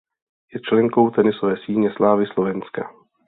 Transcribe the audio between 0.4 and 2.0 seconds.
Je členkou Tenisové síně